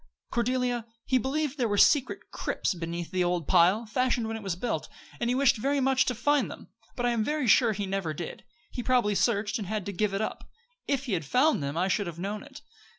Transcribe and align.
"Cordelia, 0.31 0.87
he 1.05 1.19
believed 1.19 1.59
there 1.59 1.67
were 1.67 1.77
secret 1.77 2.31
crypts 2.31 2.73
beneath 2.73 3.11
the 3.11 3.23
old 3.23 3.47
pile, 3.47 3.85
fashioned 3.85 4.27
when 4.27 4.35
it 4.35 4.41
was 4.41 4.55
built, 4.55 4.89
and 5.19 5.29
he 5.29 5.35
wished 5.35 5.57
very 5.57 5.79
much 5.79 6.05
to 6.05 6.15
find 6.15 6.49
them; 6.49 6.69
but 6.95 7.05
I 7.05 7.11
am 7.11 7.23
very 7.23 7.45
sure 7.47 7.71
he 7.73 7.85
never 7.85 8.11
did 8.11 8.29
it. 8.39 8.43
He 8.71 8.81
probably 8.81 9.13
searched, 9.13 9.59
and 9.59 9.67
had 9.67 9.85
to 9.85 9.91
give 9.93 10.15
it 10.15 10.19
up. 10.21 10.49
If 10.87 11.05
he 11.05 11.13
had 11.13 11.23
found 11.23 11.61
them 11.61 11.77
I 11.77 11.87
should 11.87 12.07
have 12.07 12.17
known 12.17 12.41
it. 12.41 12.61